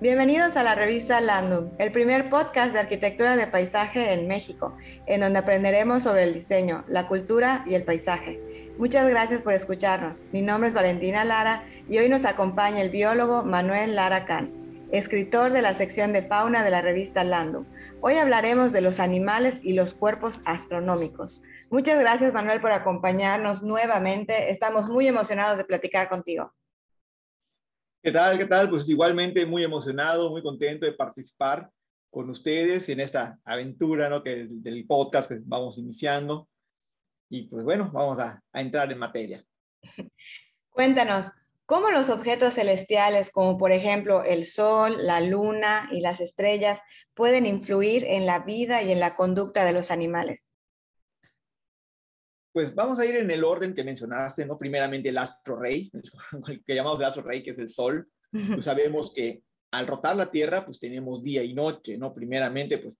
[0.00, 4.76] Bienvenidos a la revista Landum, el primer podcast de arquitectura de paisaje en México,
[5.06, 8.38] en donde aprenderemos sobre el diseño, la cultura y el paisaje.
[8.78, 10.22] Muchas gracias por escucharnos.
[10.30, 14.52] Mi nombre es Valentina Lara y hoy nos acompaña el biólogo Manuel Lara Can,
[14.92, 17.64] escritor de la sección de fauna de la revista Landum.
[18.00, 21.42] Hoy hablaremos de los animales y los cuerpos astronómicos.
[21.70, 24.52] Muchas gracias Manuel por acompañarnos nuevamente.
[24.52, 26.52] Estamos muy emocionados de platicar contigo.
[28.00, 28.38] ¿Qué tal?
[28.38, 28.70] ¿Qué tal?
[28.70, 31.68] Pues igualmente muy emocionado, muy contento de participar
[32.10, 34.22] con ustedes en esta aventura ¿no?
[34.22, 36.48] que, del podcast que vamos iniciando.
[37.28, 39.44] Y pues bueno, vamos a, a entrar en materia.
[40.70, 41.32] Cuéntanos,
[41.66, 46.80] ¿cómo los objetos celestiales, como por ejemplo el Sol, la Luna y las estrellas,
[47.14, 50.52] pueden influir en la vida y en la conducta de los animales?
[52.52, 54.58] Pues vamos a ir en el orden que mencionaste, ¿no?
[54.58, 55.90] Primeramente el astro rey,
[56.48, 58.08] el que llamamos el astro rey, que es el sol.
[58.30, 62.14] Pues sabemos que al rotar la Tierra, pues tenemos día y noche, ¿no?
[62.14, 62.94] Primeramente, pues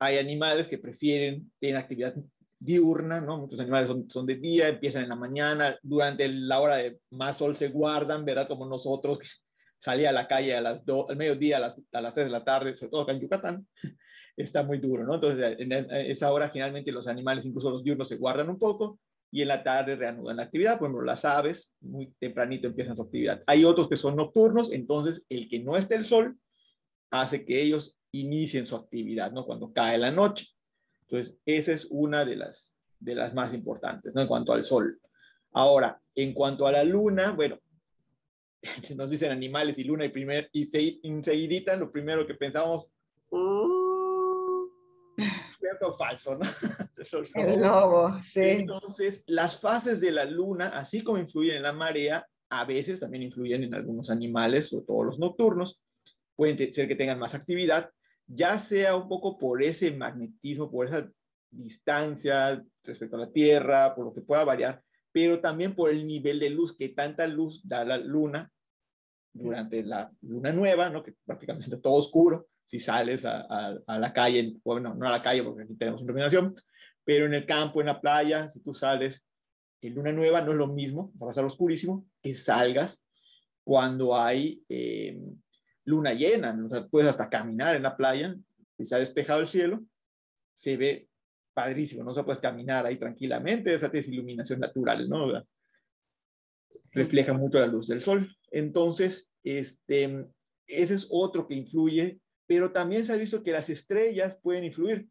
[0.00, 2.14] hay animales que prefieren, tener actividad
[2.58, 3.38] diurna, ¿no?
[3.38, 7.36] Muchos animales son, son, de día, empiezan en la mañana, durante la hora de más
[7.36, 8.48] sol se guardan, ¿verdad?
[8.48, 9.18] Como nosotros,
[9.78, 12.44] salía a la calle a las al mediodía, a las, a las 3 de la
[12.44, 13.66] tarde, sobre todo acá en Yucatán,
[14.38, 15.16] está muy duro, ¿no?
[15.16, 19.00] Entonces, en esa hora generalmente los animales, incluso los diurnos, se guardan un poco
[19.30, 20.78] y en la tarde reanudan la actividad.
[20.78, 23.42] Por ejemplo, las aves muy tempranito empiezan su actividad.
[23.46, 26.38] Hay otros que son nocturnos, entonces el que no esté el sol
[27.10, 29.44] hace que ellos inicien su actividad, ¿no?
[29.44, 30.46] Cuando cae la noche.
[31.02, 34.22] Entonces, esa es una de las, de las más importantes, ¿no?
[34.22, 35.00] En cuanto al sol.
[35.52, 37.58] Ahora, en cuanto a la luna, bueno,
[38.96, 41.00] nos dicen animales y luna y, primer, y se,
[41.78, 42.88] lo primero que pensamos,
[45.68, 46.44] cierto o falso, ¿no?
[47.34, 48.40] El lobo, sí.
[48.40, 53.22] Entonces, las fases de la luna, así como influyen en la marea, a veces también
[53.22, 55.80] influyen en algunos animales, sobre todo los nocturnos.
[56.36, 57.90] Pueden ser que tengan más actividad,
[58.26, 61.10] ya sea un poco por ese magnetismo, por esa
[61.50, 64.82] distancia respecto a la Tierra, por lo que pueda variar,
[65.12, 68.50] pero también por el nivel de luz, que tanta luz da la luna
[69.32, 71.02] durante la luna nueva, ¿no?
[71.02, 73.46] que prácticamente todo oscuro, si sales a,
[73.86, 76.54] a, la calle, bueno, no a la calle porque aquí tenemos iluminación,
[77.02, 79.26] pero en el campo, en la playa, si tú sales
[79.80, 83.06] en luna nueva, no es lo mismo, va a estar oscurísimo, que salgas
[83.64, 85.18] cuando hay eh,
[85.86, 88.36] luna llena, o sea, puedes hasta caminar en la playa,
[88.76, 89.82] si se ha despejado el cielo,
[90.52, 91.08] se ve
[91.54, 95.42] padrísimo, no se puede caminar ahí tranquilamente, esa es iluminación natural, ¿no?
[96.92, 98.30] Refleja mucho la luz del sol.
[98.50, 100.26] Entonces, este,
[100.66, 105.06] ese es otro que influye pero también se ha visto que las estrellas pueden influir,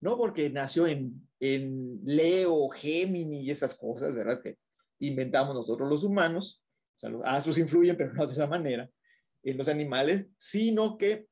[0.00, 4.42] no porque nació en, en Leo, Géminis y esas cosas, ¿verdad?
[4.42, 4.58] Que
[4.98, 6.62] inventamos nosotros los humanos,
[6.96, 8.90] o sea, los astros influyen, pero no de esa manera,
[9.44, 11.28] en los animales, sino que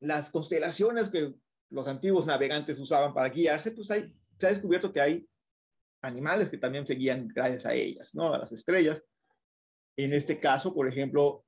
[0.00, 1.34] las constelaciones que
[1.70, 5.28] los antiguos navegantes usaban para guiarse, pues hay, se ha descubierto que hay
[6.00, 8.32] animales que también se guían gracias a ellas, ¿no?
[8.32, 9.06] A las estrellas.
[9.96, 11.44] En este caso, por ejemplo,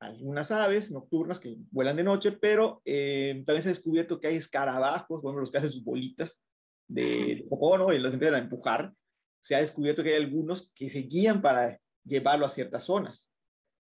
[0.00, 4.36] algunas aves nocturnas que vuelan de noche, pero eh, también se ha descubierto que hay
[4.36, 6.44] escarabajos, bueno, los que hacen sus bolitas
[6.88, 7.92] de popó, ¿no?
[7.92, 8.94] Y las empiezan a empujar.
[9.40, 13.30] Se ha descubierto que hay algunos que se guían para llevarlo a ciertas zonas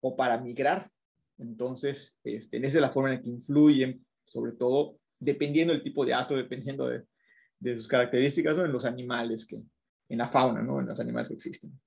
[0.01, 0.91] o para migrar.
[1.37, 6.05] Entonces, este, esa es la forma en la que influyen, sobre todo dependiendo del tipo
[6.05, 7.05] de astro, dependiendo de,
[7.59, 8.65] de sus características, ¿no?
[8.65, 9.55] en los animales que,
[10.09, 10.81] en la fauna, ¿no?
[10.81, 11.79] En los animales que existen.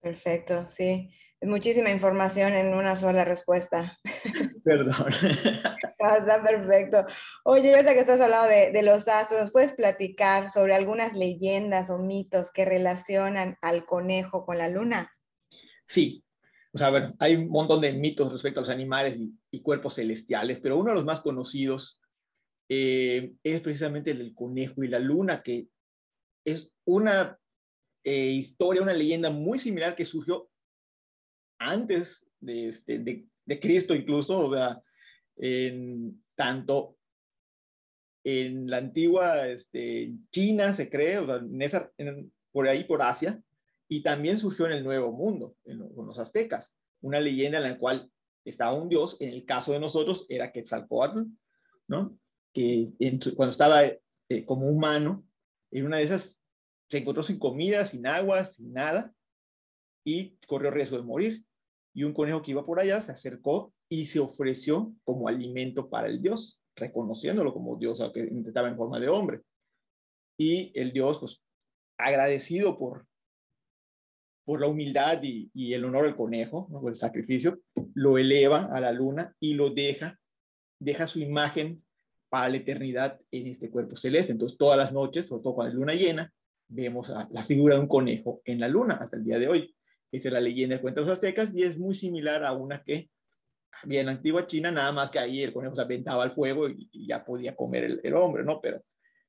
[0.00, 1.10] Perfecto, sí
[1.46, 3.98] muchísima información en una sola respuesta.
[4.64, 5.06] Perdón.
[6.18, 7.06] está perfecto.
[7.44, 11.98] Oye, ahorita que estás hablando de, de, los astros, ¿puedes platicar sobre algunas leyendas o
[11.98, 15.12] mitos que relacionan al conejo con la luna?
[15.86, 16.24] Sí.
[16.72, 20.58] O sea, hay un montón de mitos respecto a los animales y, y cuerpos celestiales,
[20.60, 22.00] pero uno de los más conocidos
[22.68, 25.68] eh, es precisamente el del conejo y la luna, que
[26.44, 27.38] es una
[28.04, 30.50] eh, historia, una leyenda muy similar que surgió
[31.64, 34.82] antes de, este, de, Cristo incluso, o sea,
[35.36, 36.96] en tanto
[38.24, 43.42] en la antigua este, China se cree, o sea, en por ahí por Asia,
[43.88, 45.56] y también surgió en el Nuevo Mundo,
[45.94, 48.10] con los aztecas, una leyenda en la cual
[48.44, 51.22] estaba un dios, en el caso de nosotros era Quetzalcoatl,
[51.88, 52.18] ¿no?
[52.52, 52.92] Que
[53.36, 55.26] cuando estaba eh, como humano,
[55.70, 56.40] en una de esas
[56.88, 59.12] se encontró sin comida, sin agua, sin nada,
[60.04, 61.44] y corrió riesgo de morir.
[61.94, 66.08] Y un conejo que iba por allá se acercó y se ofreció como alimento para
[66.08, 69.40] el dios, reconociéndolo como dios, aunque estaba en forma de hombre.
[70.36, 71.42] Y el dios, pues,
[71.96, 73.06] agradecido por,
[74.44, 76.86] por la humildad y, el honor del conejo, ¿no?
[76.88, 77.60] el sacrificio,
[77.94, 80.18] lo eleva a la luna y lo deja,
[80.80, 81.84] deja su imagen
[82.28, 84.32] para la eternidad en este cuerpo celeste.
[84.32, 86.32] Entonces, todas las noches, sobre todo cuando es luna llena,
[86.66, 89.74] vemos la figura de un conejo en la luna hasta el día de hoy.
[90.14, 93.10] Es la leyenda cuenta los aztecas y es muy similar a una que
[93.82, 96.68] había en la antigua China, nada más que ahí el conejo se aventaba al fuego
[96.68, 98.60] y, ya podía comer el, el, hombre, ¿no?
[98.60, 98.82] Pero,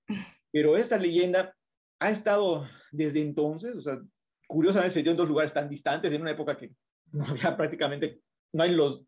[0.51, 1.55] pero esta leyenda
[1.99, 3.99] ha estado desde entonces, o sea,
[4.47, 6.71] curiosamente se dio en dos lugares tan distantes, en una época que
[7.11, 8.21] no había prácticamente,
[8.53, 9.03] no hay los,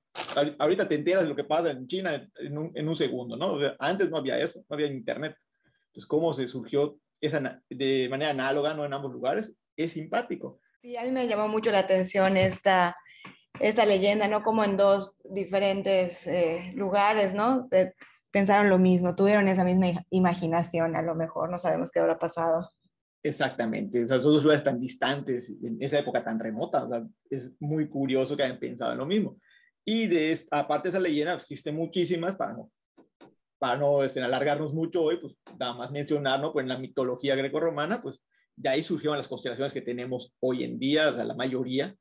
[0.60, 3.60] ahorita te enteras de lo que pasa en China en un, en un segundo, ¿no?
[3.80, 5.36] antes no había eso, no había internet.
[5.88, 9.54] Entonces, ¿cómo se surgió esa, de manera análoga, no en ambos lugares?
[9.76, 10.60] Es simpático.
[10.82, 12.96] Sí, a mí me llamó mucho la atención esta,
[13.60, 14.44] esta leyenda, ¿no?
[14.44, 17.68] Como en dos diferentes eh, lugares, ¿no?
[18.32, 22.70] pensaron lo mismo, tuvieron esa misma imaginación, a lo mejor, no sabemos qué habrá pasado.
[23.24, 27.56] Exactamente, o sea, esos lugares tan distantes, en esa época tan remota, o sea, es
[27.60, 29.40] muy curioso que hayan pensado en lo mismo.
[29.84, 32.72] Y de esta, aparte de esa leyenda, pues, existen muchísimas, para no,
[33.58, 36.54] para no este, alargarnos mucho hoy, pues nada más mencionar, ¿no?
[36.54, 38.22] Pues en la mitología greco-romana, pues
[38.58, 41.96] de ahí surgieron las constelaciones que tenemos hoy en día, la mayoría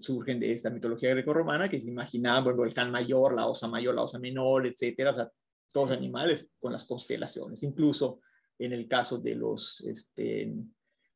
[0.00, 3.68] surgen de esta mitología greco-romana, que se imaginaba, por ejemplo, el can mayor, la osa
[3.68, 5.30] mayor, la osa menor, etcétera, o sea,
[5.70, 7.62] todos animales con las constelaciones.
[7.62, 8.20] Incluso
[8.58, 10.54] en el caso de los este,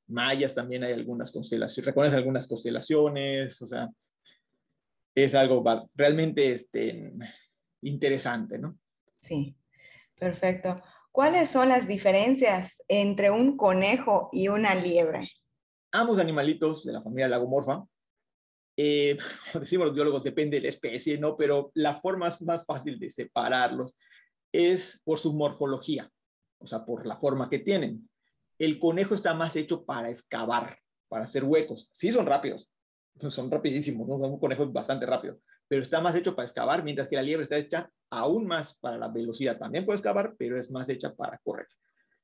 [0.08, 3.88] mayas también hay algunas constelaciones, reconoces algunas constelaciones, o sea,
[5.14, 5.64] es algo
[5.94, 7.12] realmente este,
[7.81, 8.78] interesante, ¿no?
[9.19, 9.56] Sí,
[10.14, 10.76] perfecto.
[11.17, 15.31] ¿Cuáles son las diferencias entre un conejo y una liebre?
[15.91, 17.87] Ambos animalitos de la familia lagomorfa,
[18.77, 19.17] eh,
[19.55, 21.35] decimos los biólogos, depende de la especie, ¿no?
[21.35, 23.97] Pero la forma más fácil de separarlos
[24.53, 26.13] es por su morfología,
[26.59, 28.11] o sea, por la forma que tienen.
[28.59, 31.89] El conejo está más hecho para excavar, para hacer huecos.
[31.95, 32.71] Sí son rápidos,
[33.31, 34.17] son rapidísimos, ¿no?
[34.17, 37.57] un conejo bastante rápido, pero está más hecho para excavar, mientras que la liebre está
[37.57, 39.59] hecha aún más para la velocidad.
[39.59, 41.67] También puede excavar, pero es más hecha para correr.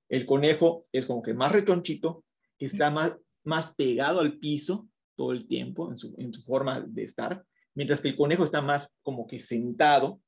[0.08, 2.24] El conejo es como que más rechonchito,
[2.58, 7.04] está más, más pegado al piso todo el tiempo en su, en su forma de
[7.04, 7.44] estar,
[7.74, 10.20] mientras que el conejo está más como que sentado,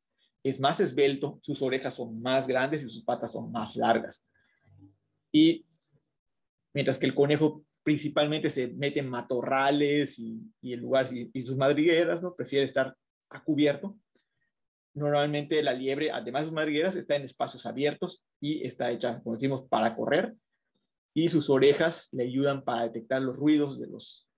[0.42, 4.26] es más esbelto, sus orejas son más grandes y sus patas son más largas.
[5.32, 5.66] Y
[6.74, 11.42] mientras que el conejo principalmente se mete en matorrales y, y en lugares y, y,
[11.42, 12.34] sus madrigueras, ¿no?
[12.34, 12.96] Prefiere estar
[13.30, 13.96] a cubierto.
[14.94, 19.34] Normalmente la liebre, además de sus madrigueras, está en espacios abiertos y está hecha, como
[19.34, 20.34] decimos, para correr.
[21.14, 24.28] Y sus orejas le ayudan para detectar los ruidos de los,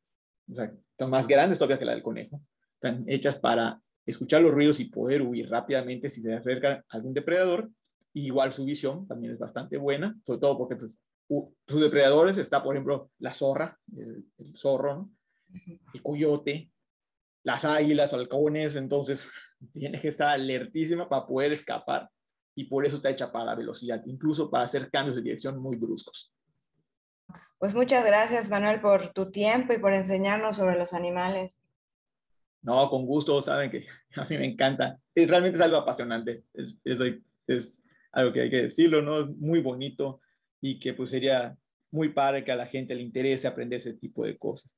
[0.50, 2.40] o sea, están más grandes todavía que la del conejo.
[2.74, 7.70] Están hechas para escuchar los ruidos y poder huir rápidamente si se acerca algún depredador.
[8.14, 10.98] igual su visión también es bastante buena, sobre todo porque pues,
[11.28, 14.24] sus depredadores está, por ejemplo, la zorra, el,
[14.56, 15.10] zorro,
[15.92, 16.70] el coyote,
[17.46, 19.28] las águilas, halcones, entonces
[19.72, 22.10] tiene que estar alertísima para poder escapar
[22.56, 25.76] y por eso está hecha para la velocidad, incluso para hacer cambios de dirección muy
[25.76, 26.34] bruscos.
[27.58, 31.60] Pues muchas gracias, Manuel, por tu tiempo y por enseñarnos sobre los animales.
[32.62, 34.98] No, con gusto, saben que a mí me encanta.
[35.14, 36.98] Es, realmente es algo apasionante, es, es,
[37.46, 39.20] es algo que hay que decirlo, ¿no?
[39.20, 40.20] Es muy bonito
[40.60, 41.56] y que pues sería
[41.93, 44.76] muy padre que a la gente le interese aprender ese tipo de cosas.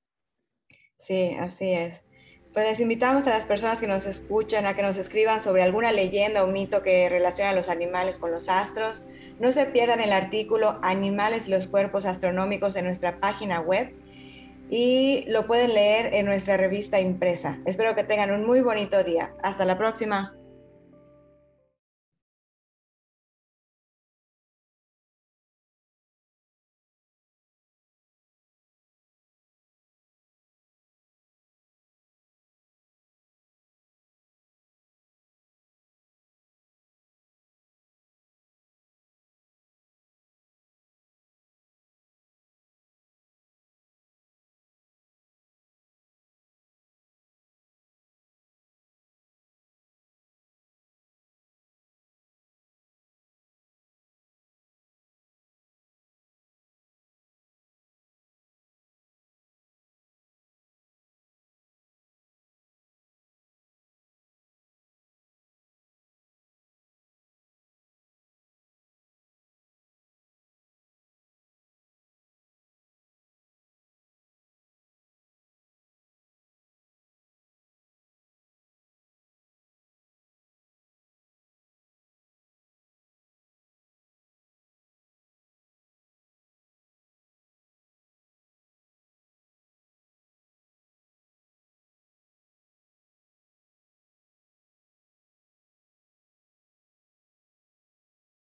[0.99, 2.03] Sí, así es.
[2.53, 5.93] Pues les invitamos a las personas que nos escuchan a que nos escriban sobre alguna
[5.93, 9.03] leyenda o mito que relaciona a los animales con los astros.
[9.39, 13.93] No se pierdan el artículo Animales y los cuerpos astronómicos en nuestra página web
[14.70, 17.58] y lo pueden leer en nuestra revista impresa.
[17.65, 19.32] Espero que tengan un muy bonito día.
[19.43, 20.38] Hasta la próxima.